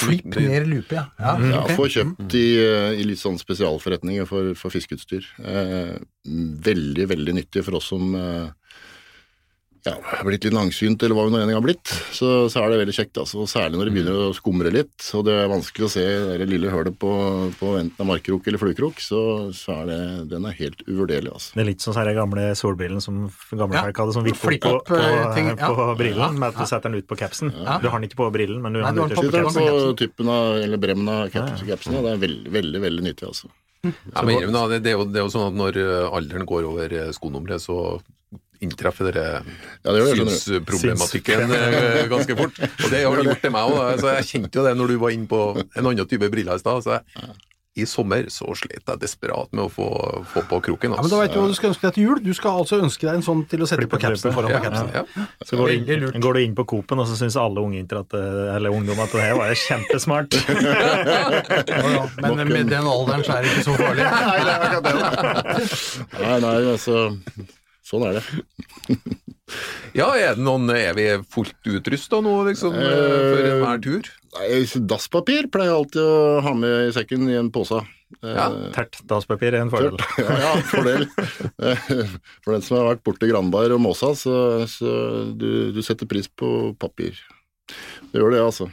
[0.43, 1.07] ned lupe, ja.
[1.19, 1.71] ja, ja, ok.
[1.79, 5.25] Få kjøpt i, eh, i litt sånn spesialforretninger for, for fiskeutstyr.
[5.41, 8.51] Eh, veldig, veldig nyttig for oss som eh,
[9.87, 11.93] ja, blitt litt langsynt, eller hva vi nå engang har blitt.
[12.15, 13.47] Så, så er det veldig kjekt, altså.
[13.51, 16.05] Særlig når det begynner å skumre litt, og det er vanskelig å se
[16.41, 17.13] det lille hølet på,
[17.61, 19.21] på enten en markkrok eller fluekrok, så,
[19.57, 20.01] så er det
[20.33, 21.55] Den er helt uvurderlig, altså.
[21.57, 23.21] Det er litt sånn som den gamle solbrillen, som
[23.53, 25.71] gamle Ja, folk hadde, som vipper flipp på, på, eh, ting, ja.
[25.71, 27.53] på brillen, med at du setter den ut på capsen.
[27.55, 29.37] Du har den ikke på brillen, men du Nei, har du den ute på på
[29.37, 30.17] capsen.
[30.17, 31.69] på av, eller bremmen av capsen.
[31.69, 33.53] Ja, og det er veldig, veldig, veldig nyttig, altså.
[33.87, 36.67] Ja, men, det, det, er jo, det er jo sånn at når eh, alderen går
[36.67, 38.01] over eh, skonummeret, så
[38.65, 42.61] inntreffer dere Ja, det det, synsproblematikken eh, ganske fort.
[42.61, 44.07] Og det har du gjort til meg òg.
[44.17, 46.85] Jeg kjente jo det når du var inne på en annen type briller i stad.
[46.85, 47.37] Så jeg,
[47.77, 49.87] i sommer så slet jeg desperat med å få,
[50.31, 50.95] få på kroken.
[50.97, 52.21] Ja, men da vet du hva du skal ønske deg til jul.
[52.25, 54.63] Du skal altså ønske deg en sånn til å sette på capsen foran på ja,
[54.65, 54.89] capsen.
[54.97, 55.27] ja.
[55.45, 58.17] Så går du, inn, går du inn på Coop-en, og så syns alle unge at,
[58.17, 60.41] eller ungdom at det her var kjempesmart.
[61.67, 62.03] Ja, ja.
[62.23, 64.07] Men med den alderen så er det ikke så farlig.
[64.77, 64.95] Det det.
[66.23, 66.97] Nei, nei, altså
[67.87, 68.23] Sånn er det.
[70.01, 74.09] ja, er det noen Er vi fullt utrusta nå, liksom, eh, for enhver tur?
[74.37, 77.79] Nei, Dasspapir pleier jeg alltid å ha med i sekken i en pose.
[78.23, 78.49] Eh, Ja.
[78.75, 79.97] Tert dasspapir er en fordel.
[80.19, 81.07] Ja, ja, fordel.
[81.67, 81.87] Eh,
[82.45, 84.35] For den som har vært borti Granberg og Måsa, så,
[84.71, 84.91] så
[85.39, 87.17] du, du setter pris på papir.
[88.13, 88.69] Du gjør det, altså.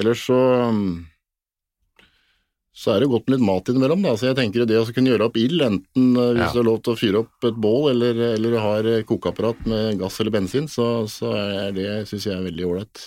[0.00, 0.36] Ellers så
[0.70, 1.06] um,
[2.78, 4.04] så er det godt med litt mat innimellom.
[4.06, 4.12] Da.
[4.20, 6.52] Så jeg tenker det å kunne gjøre opp ild, enten eh, hvis Ja.
[6.54, 10.20] du har lov til å fyre opp et bål eller, eller har kokeapparat med gass
[10.22, 13.02] eller bensin, så, så er det syns jeg er veldig ålreit.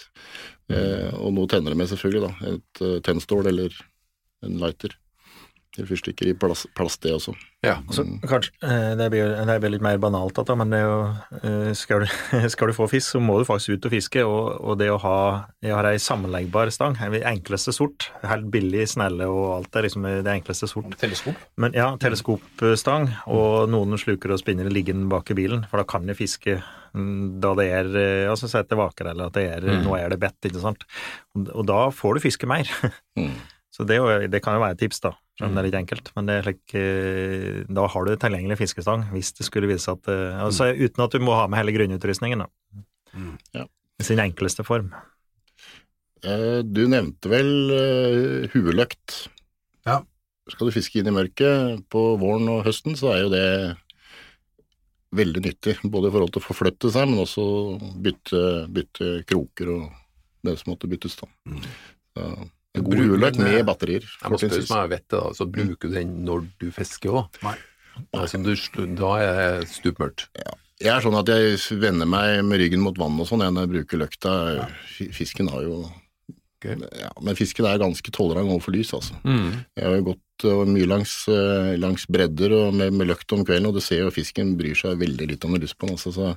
[0.71, 2.21] Eh, og noe tenner det med, selvfølgelig.
[2.27, 3.79] da, Et uh, tennstål eller
[4.43, 4.97] en lighter.
[5.77, 7.31] Eller fyrstikker i plast, plast, det også.
[7.63, 7.77] Ja.
[7.95, 10.97] Så kanskje, eh, det blir, det blir litt mer banalt, da, men det er jo,
[11.38, 12.15] eh, skal, du,
[12.53, 14.25] skal du få fisk, så må du faktisk ut og fiske.
[14.27, 15.19] Og, og det å ha
[15.63, 18.10] Jeg har ei sammenleggbar stang, en enkleste sort.
[18.25, 20.91] Helt billig, snelle og alt det, liksom det enkleste sort.
[20.99, 21.39] Teleskop?
[21.55, 26.03] Men ja, teleskopstang, og noen sluker og spinner liggende bak i bilen, for da kan
[26.10, 29.95] de fiske mm, da det er eh, altså sette vaker, eller at det er, nå
[29.95, 30.84] er det bedt, ikke sant.
[31.38, 32.67] Og, og da får du fiske mer.
[33.12, 33.34] Mm.
[33.71, 33.97] Så det,
[34.34, 35.13] det kan jo være et tips, da.
[35.39, 36.10] Selv om det er litt enkelt.
[36.17, 40.01] Men det er slik, eh, da har du tilgjengelig fiskestang hvis det skulle vise seg
[40.01, 42.84] at eh, altså, Uten at du må ha med hele grunnutrustningen, da.
[43.15, 43.34] Mm.
[43.55, 43.65] Ja.
[44.01, 44.91] I sin enkleste form.
[46.21, 49.21] Eh, Du nevnte vel uh, hueløkt.
[49.88, 50.01] Ja.
[50.51, 53.47] Skal du fiske inn i mørket på våren og høsten, så er jo det
[55.15, 55.77] veldig nyttig.
[55.88, 57.45] Både i forhold til å forflytte seg, men også
[58.03, 58.41] bytte,
[58.73, 59.86] bytte kroker og
[60.45, 61.17] det som måtte byttes.
[61.21, 61.29] da.
[62.12, 62.27] Så,
[62.77, 64.05] en god eh, med batterier.
[64.21, 67.17] Jeg må spørre som jeg vet det, da, så bruker du den når du fisker
[67.21, 67.39] òg?
[67.43, 67.55] Nei.
[68.15, 68.53] Altså, du,
[68.97, 70.29] da er det stupmørkt.
[70.81, 73.71] Jeg er sånn at jeg vender meg med ryggen mot vann og sånn når jeg
[73.75, 74.31] bruker løkta.
[74.95, 76.79] Fi- Fisken har jo okay.
[76.97, 79.19] ja, Men fisken er ganske tolerant overfor lys, altså.
[79.27, 79.60] Mm.
[79.77, 83.43] Jeg har jo gått uh, mye langs, uh, langs bredder og med, med løkt om
[83.47, 85.95] kvelden, og du ser jo fisken bryr seg veldig litt om er lyst på den.
[85.97, 86.32] Altså, så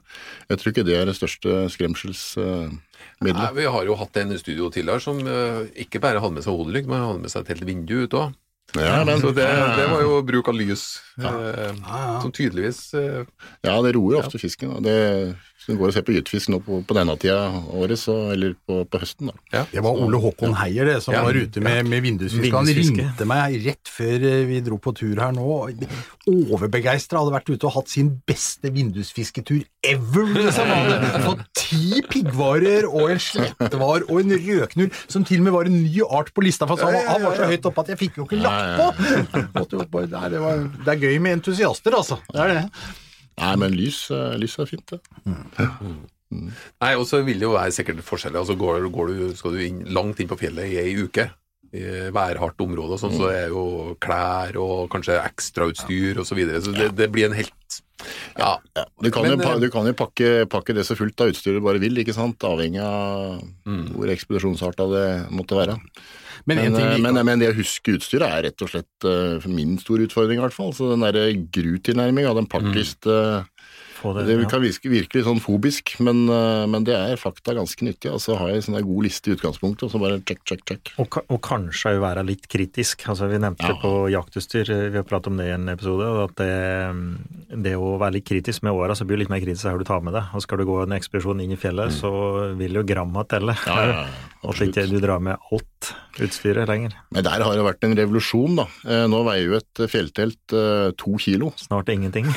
[0.51, 2.81] jeg tror ikke det er det største skremselsmiddelet.
[3.25, 6.47] Nei, vi har jo hatt en i studio tidligere som eh, ikke bare hadde med
[6.47, 8.35] seg hodelykt, men hadde med seg et helt vindu ut òg.
[8.81, 9.45] ja, men, Så det,
[9.79, 10.85] det var jo bruk av lys,
[11.21, 11.31] Ja.
[11.31, 12.21] eh, Ja, ja.
[12.25, 13.25] som tydeligvis eh,
[13.63, 14.73] ja, det roer ofte fisken.
[14.79, 14.97] Og det,
[15.65, 18.15] hvis du går og ser på gytefisk nå på, på denne tida av året, så,
[18.35, 19.63] eller på, på høsten, da.
[19.73, 21.23] Det var Ole Håkon Heier det, som Ja.
[21.25, 22.53] var ute med, med vindusfiske.
[22.53, 25.47] Han ringte meg rett før eh, vi dro på tur her nå.
[26.29, 27.21] Overbegeistra.
[27.23, 30.29] Hadde vært ute og hatt sin beste vindusfisketur ever.
[30.37, 30.69] Liksom.
[30.69, 35.57] Han hadde fått ti piggvarer og en slettevar og en rødknull, som til og med
[35.57, 36.69] var en ny art på lista.
[36.69, 38.91] For han, han var så høyt oppe at jeg fikk jo ikke lagt på!
[40.15, 42.21] Nei, det, var, det er gøy med entusiaster, altså.
[42.33, 42.65] Det er det.
[43.41, 45.01] Nei, men lys, eh, lys er fint, det.
[46.35, 48.41] Nei, og så vil det jo være sikkert forskjellig.
[48.41, 51.29] Altså går, går du, skal du inn, langt inn på fjellet i ei uke,
[51.75, 53.65] i værhardt område og sånn, så er jo
[54.03, 57.81] klær og kanskje ekstrautstyr og så videre, så det, det blir en helt
[58.39, 58.57] Ja.
[58.75, 61.31] Ja, du kan, Men, jo, eh, du kan jo pakke, pakke det så fullt av
[61.31, 62.43] utstyr du bare vil, ikke sant?
[62.45, 63.41] avhengig av
[63.95, 65.79] hvor ekspedisjonsarta det måtte være.
[66.45, 68.69] Men, Men, ting eh, vi ikke men, men det å huske utstyret er rett og
[68.69, 70.75] slett uh, min store utfordring, i hvert fall.
[70.77, 73.45] Så den derre GRU-tilnærminga, den pakkliste Få
[74.13, 77.81] det, Det kan virke, virke litt sånn fobisk, men, eh, men det er fakta ganske
[77.87, 78.11] nyttig.
[78.13, 80.93] Altså har jeg en sånn god liste i utgangspunktet, og så bare check, check, check.
[81.01, 83.07] Og, og kanskje òg være litt kritisk.
[83.09, 83.79] Altså, vi nevnte Ja.
[83.81, 86.05] på jaktutstyr, vi har pratet om det i en episode.
[86.05, 89.41] og At det, det å være litt kritisk med åra, så blir du litt mer
[89.41, 90.25] kritisk hva du tar med deg.
[90.35, 92.11] Og skal du gå en ekspedisjon inn i fjellet, så
[92.59, 93.55] vil jo gramma telle.
[93.55, 93.67] Mm.
[93.71, 95.71] Ja, ja, ja, At ikke du drar med alt
[96.23, 96.93] utstyret lenger.
[97.15, 98.65] Men der har det vært en revolusjon, da.
[98.87, 102.29] Eh, Nå veier jo et fjelltelt eh, to kilo, Snart ingenting.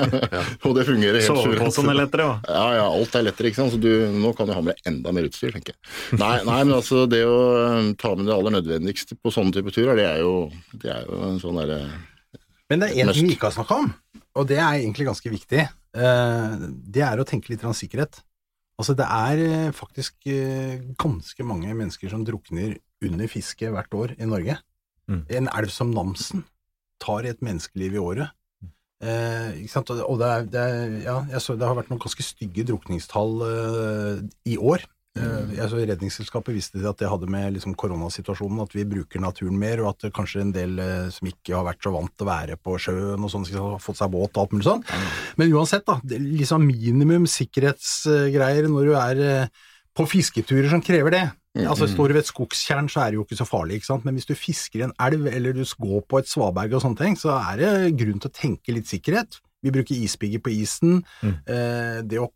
[0.66, 2.48] og det fungerer helt Soveposen er lettere òg.
[2.50, 3.74] Ja, ja, alt er lettere, ikke sant.
[3.76, 6.20] Så du, nå kan du ha med deg enda mer utstyr, tenker jeg.
[6.20, 9.72] Nei, nei men altså, det å eh, ta med det aller nødvendigste på sånne type
[9.74, 10.34] turer, det er jo,
[10.76, 11.80] det er jo en sånn derre
[12.72, 13.90] Men det er én ting vi ikke har snakka om,
[14.34, 15.64] og det er egentlig ganske viktig.
[15.94, 16.54] Eh,
[16.94, 18.22] Det er å tenke litt om sikkerhet.
[18.78, 24.14] Altså, det er eh, faktisk eh, ganske mange mennesker som drukner under fiske hvert år
[24.18, 24.56] i Norge.
[25.06, 25.20] Mm.
[25.30, 26.42] En elv som Namsen
[27.02, 28.32] tar et menneskeliv i året.
[29.04, 29.90] Eh, ikke sant?
[29.94, 34.22] Og det- er, det, er, ja, så, det har vært noen ganske stygge drukningstall eh,
[34.48, 34.82] i år.
[35.14, 39.82] Eh, Altså, Redningsselskapet visste at det hadde med liksom, koronasituasjonen, at vi bruker naturen mer,
[39.84, 42.30] og at det kanskje en del eh, som ikke har vært så vant til å
[42.30, 44.82] være på sjøen og sånn, har fått seg båt og alt mulig sånn.
[45.40, 46.00] Men uansett, da.
[46.02, 51.24] Det er liksom minimum sikkerhetsgreier når du er eh, på fisketurer som krever det.
[51.70, 54.06] Altså Står du ved et skogstjern, så er det jo ikke så farlig, ikke sant?
[54.06, 56.98] men hvis du fisker i en elv, eller du går på et svaberg og sånne
[56.98, 59.38] ting, så er det grunn til å tenke litt sikkerhet.
[59.62, 60.98] Vi bruker ispigger på isen.
[61.22, 61.36] Mm.
[61.46, 62.32] Eh, det å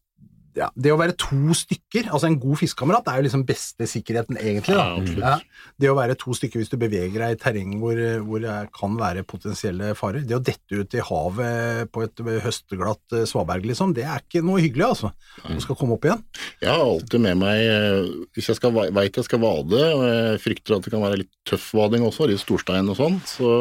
[0.59, 4.37] ja, det å være to stykker, altså en god fiskekamerat, er jo liksom beste sikkerheten,
[4.43, 4.75] egentlig.
[4.75, 4.87] Da.
[4.99, 5.33] Ja.
[5.39, 8.57] Ja, det å være to stykker hvis du beveger deg i terreng hvor, hvor det
[8.77, 10.25] kan være potensielle farer.
[10.27, 14.43] Det å dette ut i havet på et høsteglatt eh, svaberg, liksom, det er ikke
[14.45, 15.13] noe hyggelig, altså.
[15.47, 16.25] Du skal komme opp igjen.
[16.61, 20.41] Jeg har alltid med meg eh, Hvis jeg veit vet jeg skal vade, og jeg
[20.43, 23.53] frykter at det kan være litt tøff vading også, i storstein og sånn, så,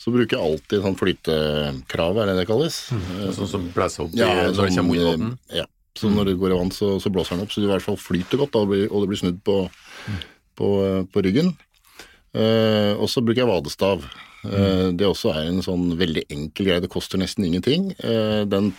[0.00, 2.78] så bruker jeg alltid sånn flytekrav, er det det kalles.
[2.94, 3.10] Mm.
[3.36, 5.36] Sånn som blæser opp i, Ja, når det sånn, kommer mot båten.
[5.52, 5.66] eh, Ja.
[6.00, 7.84] Så når det går i vann, så, så blåser den opp, så du i hvert
[7.84, 9.58] fall flyter godt, og det blir snudd på,
[10.56, 11.52] på, eh, på ryggen.
[12.32, 14.06] Eh, og så bruker jeg vadestav.
[14.46, 17.90] Eh, det også er en sånn veldig enkel greie, det koster nesten ingenting.
[18.00, 18.72] Eh, den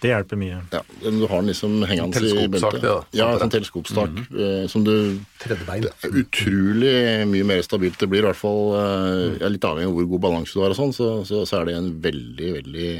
[0.00, 0.58] Det hjelper mye.
[0.74, 2.82] Ja, men du har den liksom hengende i beltet.
[2.84, 4.18] Ja, Ja, sånn teleskopstak.
[4.36, 5.86] eh, som du Tredjebein.
[6.04, 6.92] Utrolig
[7.30, 10.20] mye mer stabilt det blir, i hvert fall eh, ja, litt avhengig av hvor god
[10.26, 12.90] balanse du har og sånn, så, så, så er det en veldig, veldig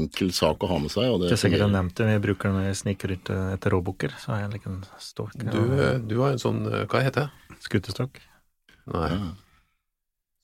[0.00, 1.10] enkel sak å ha med seg.
[1.12, 3.46] Og det Det er sikkert jeg nevnte, vi bruker den når jeg sniker ut eh,
[3.58, 4.16] etter råbukker.
[4.22, 5.36] Så har jeg en liten stokk.
[5.36, 5.60] Du,
[6.08, 7.56] du har en sånn Hva heter det?
[7.68, 8.22] Skutestokk.
[8.92, 9.10] Nei.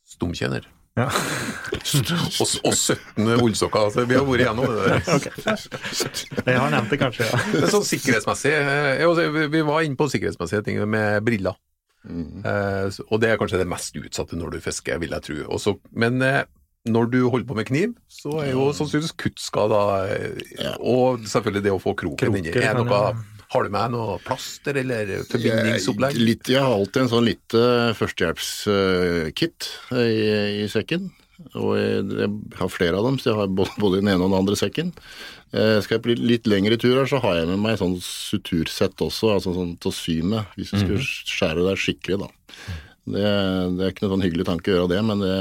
[0.08, 0.68] Stumtjener.
[0.98, 1.06] Ja.
[2.42, 3.86] og, og 17 ullsokker.
[3.88, 5.64] Altså, vi har vært igjennom det der.
[6.48, 7.40] Jeg har nevnt det kanskje, ja.
[7.60, 11.56] Men sånn sikkerhetsmessig eh, vi- var inne på sikkerhetsmessige ting med briller.
[12.08, 12.44] Mm.
[12.46, 15.38] Eh, og det er kanskje det mest utsatte når du fisker, vil jeg tro.
[15.58, 16.42] Også, men eh,
[16.88, 20.76] når du holder på med kniv, så er jo sannsynligvis kuttskader eh, Ja.
[20.78, 22.54] Og selvfølgelig det å få kroken inni.
[22.54, 23.02] Er noe,
[23.48, 26.18] har du med noe plaster eller forbindingsopplegg?
[26.18, 27.62] Jeg, litt, jeg har alltid en sånn lite
[27.96, 30.10] førstehjelpskit i,
[30.64, 31.08] i sekken.
[31.54, 34.32] Og jeg, jeg har flere av dem, så jeg har både, både den ene og
[34.32, 34.92] den andre sekken.
[35.54, 39.00] Eh, skal jeg på litt, lengre lengre turer, så har jeg med meg sånn sutursett
[39.04, 42.56] også, altså sånn til å sy med, hvis du skulle skjære deg skikkelig, da.
[43.08, 43.28] Det,
[43.78, 45.36] det er ikke noe sånn hyggelig tanke å gjøre det, men det,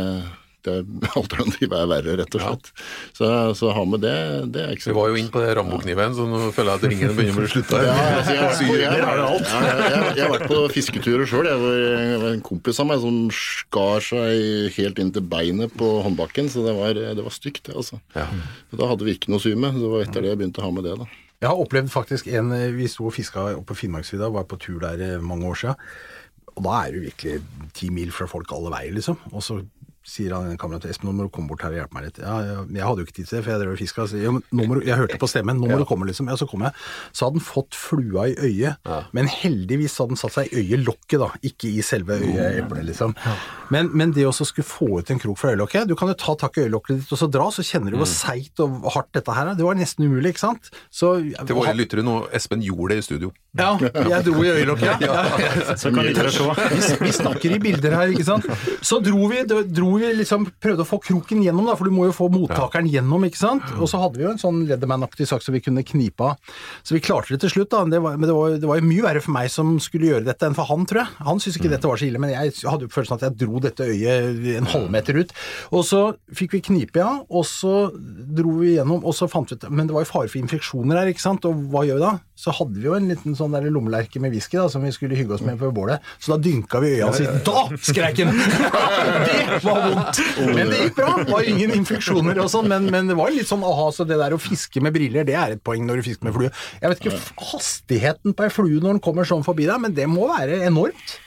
[0.65, 0.86] det er,
[1.20, 2.72] alternativet er verre, rett og slett.
[3.17, 4.15] Så, så ha med det,
[4.56, 6.82] det er ikke så Vi var jo inne på det Rambo-kniven, så nå føler jeg
[6.82, 7.84] at ringen begynner å bli slutta.
[7.86, 11.48] ja, altså, jeg, jeg, jeg, jeg, jeg har vært på fisketurer sjøl.
[11.48, 16.52] Det var en kompis av meg som skar seg helt inn til beinet på håndbakken,
[16.54, 18.02] så det var, det var stygt, det, altså.
[18.17, 18.28] Ja.
[18.74, 19.80] Da hadde vi ikke noe sy med.
[19.80, 21.10] Det var etter det jeg begynte å ha med det, da.
[21.38, 24.80] Jeg har opplevd faktisk en Vi sto og fiska oppe på Finnmarksvidda, var på tur
[24.82, 25.89] der eh, mange år siden.
[26.58, 27.41] Og da er du virkelig
[27.78, 29.20] ti mil fra folk alle veier, liksom.
[29.30, 29.60] Og så
[30.08, 32.20] sier han kameraten Espen, nå må du komme bort her og hjelpe meg litt.
[32.24, 34.06] Ja, jeg, jeg hadde jo ikke tid til det, for jeg drev og fiska.
[34.15, 34.32] Ja,
[34.88, 36.30] jeg hørte på stemmen, nå må du komme, liksom.
[36.32, 36.74] Ja, så kom jeg.
[37.12, 41.17] Så hadde han fått flua i øyet, men heldigvis hadde den satt seg i øyelokket,
[41.22, 43.15] da, ikke i selve øyeeplet, liksom.
[43.74, 46.32] Men, men det å skulle få ut en krok fra øyelokket Du kan jo ta
[46.39, 49.34] tak i øyelokket ditt og så dra, så kjenner du hvor seigt og hardt dette
[49.36, 49.58] her er.
[49.60, 50.70] Det var nesten umulig, ikke sant?
[50.93, 53.34] Så, Til våre lyttere nå, Espen gjorde det i studio.
[53.58, 55.04] ja, jeg dro i øyelokket.
[55.04, 55.15] Ja.
[55.28, 55.76] Ja.
[55.80, 56.43] Så kan lyttere se.
[56.72, 58.46] Vi, vi snakker i bilder her, ikke sant.
[58.86, 59.62] Så dro vi, da
[59.97, 62.89] dro vi liksom, prøvde å få kroken gjennom, da, for du må jo få mottakeren
[62.91, 63.65] gjennom, ikke sant.
[63.81, 66.53] Og så hadde vi jo en sånn Leatherman-aktig sak som vi kunne knipe av.
[66.86, 67.83] Så vi klarte det til slutt, da.
[67.89, 70.27] Det var, men det var, det var jo mye verre for meg som skulle gjøre
[70.27, 71.15] dette, enn for han, tror jeg.
[71.29, 73.63] Han syntes ikke dette var så ille, men jeg hadde jo følelsen at jeg dro
[73.63, 75.36] dette øyet en halvmeter ut.
[75.73, 76.03] Og så
[76.38, 77.75] fikk vi knipe, ja, og så
[78.38, 81.01] dro vi gjennom, og så fant vi ut Men det var jo fare for infeksjoner
[81.01, 82.15] her, ikke sant, og hva gjør vi da?
[82.38, 85.17] Så hadde vi jo en liten sånn der lommelerke med whisky da, som vi skulle
[85.17, 88.38] hygge oss med på bålet, så da dynka vi øya hans i Da skreik han!
[89.28, 90.21] det var vondt!
[90.45, 91.15] Men det gikk bra.
[91.23, 94.19] Det var ingen infeksjoner og sånn, men, men det var litt sånn aha, så det
[94.21, 96.52] der å fiske med briller, det er et poeng når du fisker med flue.
[96.78, 100.06] Jeg vet ikke hastigheten på ei flue når den kommer sånn forbi deg, men det
[100.12, 101.17] må være enormt.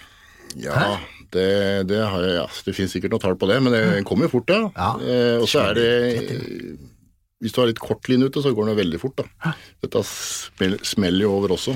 [0.63, 0.95] Ja,
[1.35, 1.51] det,
[1.91, 4.37] det, har jeg, ja, det finnes sikkert noe tall på det, men det kommer jo
[4.39, 4.71] fort, ja.
[4.79, 4.95] Ja.
[5.03, 5.91] Eh, og så er det
[7.41, 9.53] Hvis du har litt kort linje ute, så går den veldig fort, da.
[9.81, 11.73] Dette smell, smeller jo over også.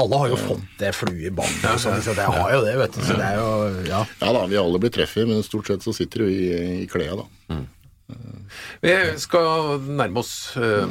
[0.00, 2.96] Alle har jo fått det flue i båndet sånn, så det har jo det, vet
[2.96, 3.02] du.
[3.04, 3.50] Så det er jo
[3.90, 4.00] Ja.
[4.22, 6.46] Ja da, vi alle blir treffet, men stort sett så sitter du i,
[6.84, 7.58] i klea, da.
[8.84, 10.88] Vi skal nærme oss uh,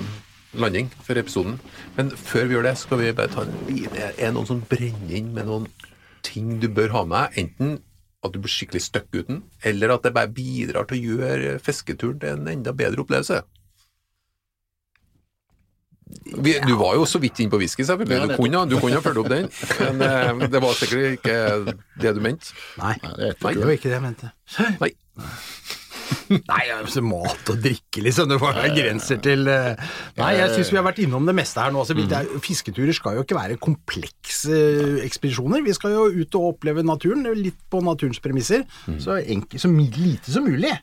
[0.58, 1.58] landing for episoden,
[1.98, 4.62] men før vi gjør det, skal vi bare ta en liten Er det noen som
[4.70, 5.68] brenner inn med noen
[6.26, 7.34] ting du bør ha med?
[7.42, 7.80] Enten
[8.24, 12.22] at du blir skikkelig stuck uten, eller at det bare bidrar til å gjøre fisketuren
[12.22, 13.42] til en enda bedre opplevelse?
[16.44, 18.18] Vi, du var jo så vidt inn på whisky, selvfølgelig.
[18.20, 19.48] Ja, Du kunne, du kunne ha fulgt opp den,
[20.00, 21.38] men eh, det var sikkert ikke
[22.02, 22.54] det du mente.
[22.82, 24.34] Nei, Nei, det var ikke det jeg mente.
[24.82, 24.94] Nei.
[26.34, 28.30] Nei, altså mat og drikke, liksom.
[28.32, 29.82] Det var grenser til eh,
[30.20, 31.84] Nei, jeg syns vi har vært innom det meste her nå.
[31.84, 35.64] Altså, er, fisketurer skal jo ikke være komplekse eh, ekspedisjoner.
[35.66, 38.66] Vi skal jo ut og oppleve naturen, litt på naturens premisser.
[39.02, 40.74] Så, enkelt, så lite som mulig.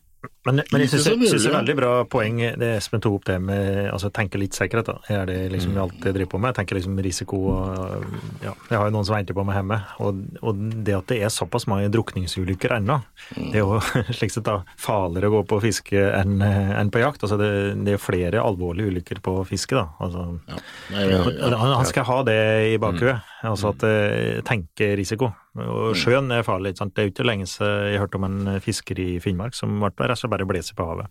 [0.44, 3.90] Men, men jeg syns det er veldig bra poeng det Espen tok opp det med
[3.92, 4.88] altså tenke litt sikkerhet.
[4.88, 4.96] da.
[5.12, 6.50] Er det liksom alt jeg driver på med?
[6.52, 8.04] Jeg tenker liksom risiko og
[8.44, 9.78] ja, Jeg har jo noen som venter på meg hjemme.
[10.04, 12.98] Og, og det at det er såpass mange drukningsulykker ennå,
[13.36, 13.80] det er jo
[14.16, 17.24] slik sett da farligere å gå på fiske enn en på jakt.
[17.24, 17.50] Altså det,
[17.84, 19.88] det er flere alvorlige ulykker på fiske, da.
[20.00, 20.60] Altså, Ja.
[20.90, 22.38] Nei, ja, han, han skal ha det
[22.72, 25.30] i bakhuet, altså at jeg tenker risiko.
[25.60, 26.76] Og sjøen er farlig.
[26.78, 26.94] sant?
[26.94, 29.90] Det er jo ikke lenge siden jeg hørte om en fisker i Finnmark som ble
[29.90, 31.08] rett og slett bare på havet.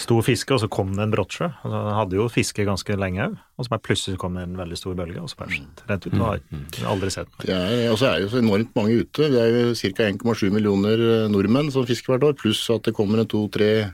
[0.00, 1.50] Stor fiske, og så kom det en brottsjø.
[1.50, 4.56] Altså, han hadde jo fiske ganske lenge òg, og så bare plutselig kom det en
[4.56, 6.16] veldig stor bølge, og så bare rent rett ut.
[6.16, 7.46] Og har aldri sett den.
[7.50, 9.28] det er, og så er det jo så enormt mange ute.
[9.34, 10.08] Vi er jo ca.
[10.08, 13.92] 1,7 millioner eh, nordmenn som fisker hvert år, pluss at det kommer en 200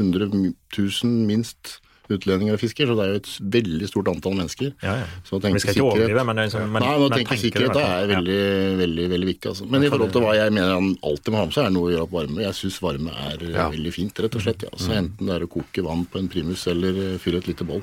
[0.00, 1.78] 000 minst
[2.12, 4.72] utlendinger og fisker, så det er jo et veldig stort antall mennesker.
[4.84, 5.06] Ja, ja.
[5.24, 7.08] Så å tenke Vi skal ikke sikkerhet- overdrive, men, det er liksom, men, Nei, nå
[7.10, 8.14] tenker tenke det er sikkerhet er Ja.
[8.14, 9.46] veldig, veldig veldig viktig.
[9.52, 9.70] Altså.
[9.70, 11.84] Men i forhold til hva jeg mener han alltid må ha med seg, er noe
[11.88, 12.40] å gjøre opp varme.
[12.40, 13.68] Jeg syns varme er eh, Ja.
[13.70, 14.62] veldig fint, rett og slett.
[14.62, 14.70] Ja.
[14.76, 17.66] Så Enten det er å koke vann på en primus eller fylle fyre et lite
[17.66, 17.82] boll.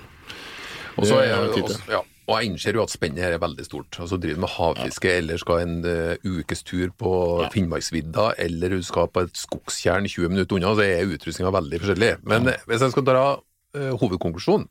[0.98, 3.66] Og så er jeg tid ja, og jeg innser jo at spennet her er veldig
[3.66, 3.98] stort.
[4.00, 7.12] Altså Driver du med havfiske, eller skal en uh, ukes tur på
[7.52, 12.12] Finnmarksvidda, eller du skal på et skogstjern 20 minutter unna, så er utrustninga veldig forskjellig.
[12.28, 12.58] Men ja.
[12.68, 13.26] hvis jeg skal dra
[13.74, 14.68] hovedkonklusjonen,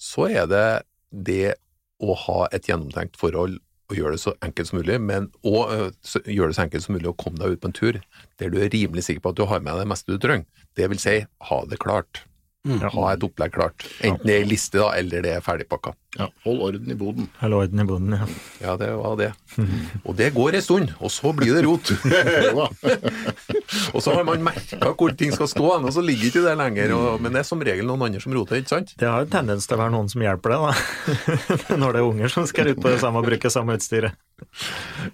[0.00, 0.68] så er det
[1.10, 1.56] det
[2.00, 3.58] å ha et gjennomtenkt forhold
[3.90, 5.86] og gjøre det så enkelt som mulig, men og eh,
[6.30, 7.98] gjøre det så enkelt som mulig å komme deg ut på en tur
[8.40, 10.46] der du er rimelig sikker på at du har med deg det meste du trenger.
[10.78, 11.16] Det vil si,
[11.50, 12.22] ha det klart.
[12.68, 13.86] Ha et opplegg klart.
[14.04, 15.94] Enten det er i liste, da, eller det er ferdigpakka.
[16.18, 17.28] Ja, hold orden i boden.
[17.40, 18.26] Hold orden i boden, ja.
[18.60, 19.30] Ja, det var det.
[20.06, 21.92] Og det går ei stund, og så blir det rot.
[23.94, 26.94] Og så har man merka hvor ting skal stå, og så ligger ikke det lenger.
[26.96, 28.92] Og, men det er som regel noen andre som roter, ikke sant?
[29.00, 31.76] Det har jo tendens til å være noen som hjelper deg, da.
[31.80, 34.18] Når det er unger som skal ut på det samme og bruke samme utstyret.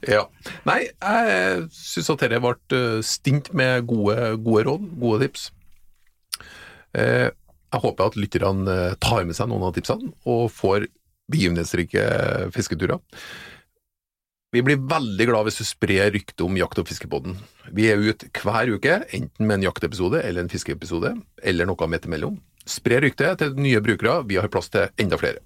[0.06, 0.24] Ja.
[0.66, 5.50] Nei, jeg syns at dette ble eh, stint med gode, gode råd, gode tips.
[6.96, 7.28] Eh,
[7.74, 10.87] Jeg håper at lytterne eh, tar med seg noen av tipsene og får
[11.32, 12.04] begivenhetsrike
[12.54, 13.00] fisketurer.
[14.54, 17.35] Vi blir veldig glad hvis du sprer ryktet om Jakt- og fiskepodden.
[17.74, 21.11] Vi er ute hver uke, enten med en jaktepisode eller en fiskeepisode,
[21.42, 22.38] eller noe midt imellom.
[22.64, 25.42] Spre ryktet til nye brukere, vi har plass til enda flere.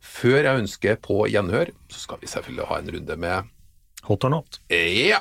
[0.00, 3.54] Før jeg ønsker på gjenhør, så skal vi selvfølgelig ha en runde med
[4.08, 4.60] Hot or not?
[4.70, 5.18] Ja!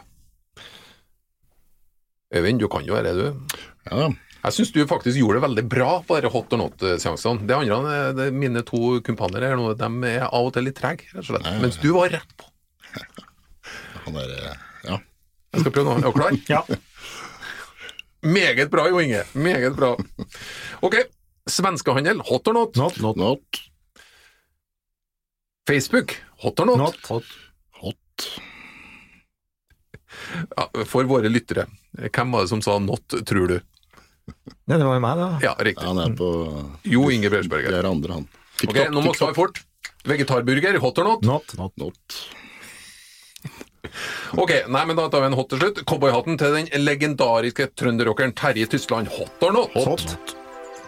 [2.38, 3.60] Øyvind, du kan jo dette, du.
[3.90, 4.08] Ja da.
[4.48, 7.44] Jeg syns du faktisk gjorde det veldig bra på dere hot or not-seansene.
[7.50, 11.10] De andre, de, mine to kumpaner her nå, de er av og til litt trege,
[11.12, 11.50] rett og slett.
[11.64, 12.48] Mens du var rett på.
[14.06, 15.00] Han der, eh, ja.
[15.52, 15.98] Jeg skal prøve nå.
[16.00, 16.38] Er du klar?
[16.56, 16.64] Ja.
[18.28, 19.26] Meget bra, Jo Inge.
[19.38, 19.92] Meget bra.
[20.84, 20.96] Ok.
[21.48, 22.80] Svenskehandel, hot or not?
[22.80, 23.62] Not, not, Not.
[25.68, 26.80] Facebook, hot or not?
[26.80, 26.96] not.
[27.12, 28.30] Hot.
[30.56, 33.60] Ja, for våre lyttere, hvem var det som sa not, tror du?
[34.68, 35.28] Ja, det var jo meg, da.
[35.44, 35.86] Ja, riktig.
[35.88, 36.30] Han er på
[36.92, 38.28] Jo Inge Det er andre, han.
[38.68, 39.62] Ok, nå må vi svare fort.
[40.08, 41.24] Vegetarburger, hot or not?
[41.28, 41.74] Not, not.
[41.80, 42.18] Not.
[44.36, 45.84] Ok, nei, men da tar vi en hot til slutt.
[45.88, 49.12] Cowboyhatten til den legendariske trønderrockeren Terje Tysland.
[49.16, 49.78] Hot or not?
[49.88, 50.36] Hot.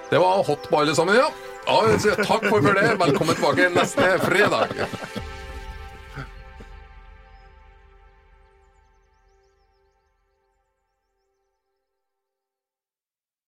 [0.10, 1.30] Det var hot på alle sammen, ja.
[1.70, 2.88] ja takk for det.
[3.00, 4.76] Velkommen tilbake neste fredag.